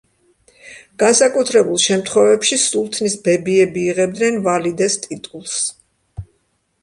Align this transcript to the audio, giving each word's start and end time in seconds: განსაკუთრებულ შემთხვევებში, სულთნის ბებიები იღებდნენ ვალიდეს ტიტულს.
განსაკუთრებულ 1.01 1.77
შემთხვევებში, 1.83 2.57
სულთნის 2.63 3.17
ბებიები 3.27 3.85
იღებდნენ 3.91 4.41
ვალიდეს 4.47 4.95
ტიტულს. 5.03 5.59